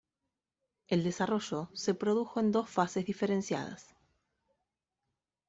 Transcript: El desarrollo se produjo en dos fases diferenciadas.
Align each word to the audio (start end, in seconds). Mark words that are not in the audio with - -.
El 0.87 1.03
desarrollo 1.03 1.69
se 1.75 1.93
produjo 1.93 2.39
en 2.39 2.51
dos 2.51 2.67
fases 2.67 3.05
diferenciadas. 3.05 3.93